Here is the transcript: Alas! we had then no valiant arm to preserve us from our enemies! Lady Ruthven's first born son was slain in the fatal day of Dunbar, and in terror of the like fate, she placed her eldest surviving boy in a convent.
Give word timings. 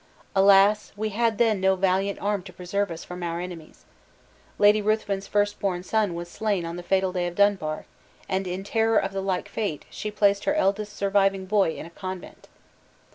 Alas! 0.35 0.91
we 0.97 1.09
had 1.09 1.37
then 1.37 1.61
no 1.61 1.75
valiant 1.75 2.17
arm 2.19 2.41
to 2.41 2.51
preserve 2.51 2.89
us 2.89 3.03
from 3.03 3.21
our 3.21 3.39
enemies! 3.39 3.85
Lady 4.57 4.81
Ruthven's 4.81 5.27
first 5.27 5.59
born 5.59 5.83
son 5.83 6.15
was 6.15 6.27
slain 6.27 6.65
in 6.65 6.75
the 6.75 6.81
fatal 6.81 7.11
day 7.13 7.27
of 7.27 7.35
Dunbar, 7.35 7.85
and 8.27 8.47
in 8.47 8.63
terror 8.63 8.97
of 8.97 9.11
the 9.13 9.21
like 9.21 9.47
fate, 9.47 9.85
she 9.91 10.09
placed 10.09 10.45
her 10.45 10.55
eldest 10.55 10.95
surviving 10.97 11.45
boy 11.45 11.75
in 11.75 11.85
a 11.85 11.91
convent. 11.91 12.47